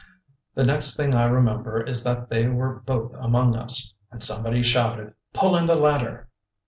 The 0.55 0.63
next 0.65 0.97
thing 0.97 1.13
I 1.13 1.25
remember 1.25 1.79
is 1.83 2.03
that 2.05 2.27
they 2.27 2.47
were 2.47 2.73
both 2.79 3.13
among 3.19 3.55
us, 3.55 3.93
and 4.09 4.23
somebody 4.23 4.63
shouted, 4.63 5.13
"Pull 5.31 5.55
in 5.55 5.67
the 5.67 5.75
ladder." 5.75 6.27